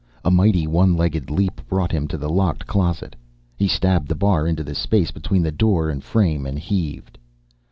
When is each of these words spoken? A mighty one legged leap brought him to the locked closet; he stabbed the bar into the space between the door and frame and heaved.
A 0.25 0.31
mighty 0.31 0.65
one 0.65 0.97
legged 0.97 1.29
leap 1.29 1.61
brought 1.69 1.91
him 1.91 2.07
to 2.07 2.17
the 2.17 2.27
locked 2.27 2.65
closet; 2.65 3.15
he 3.55 3.67
stabbed 3.67 4.07
the 4.07 4.15
bar 4.15 4.47
into 4.47 4.63
the 4.63 4.73
space 4.73 5.11
between 5.11 5.43
the 5.43 5.51
door 5.51 5.91
and 5.91 6.03
frame 6.03 6.47
and 6.47 6.57
heaved. 6.57 7.19